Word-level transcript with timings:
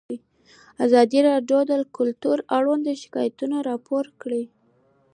ازادي 0.85 1.19
راډیو 1.29 1.59
د 1.69 1.71
کلتور 1.97 2.37
اړوند 2.57 2.85
شکایتونه 3.01 3.57
راپور 3.69 4.05
کړي. 4.21 4.43